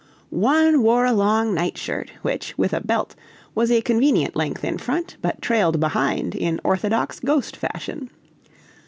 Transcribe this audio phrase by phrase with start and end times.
[0.31, 3.13] One wore a long night shirt, which, with a belt,
[3.53, 8.09] was a convenient length in front, but trailed behind in orthodox ghost fashion.